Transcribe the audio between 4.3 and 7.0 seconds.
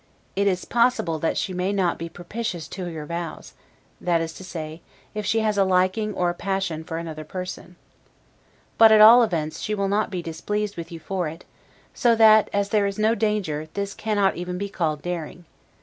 to say, if she has a liking or a passion for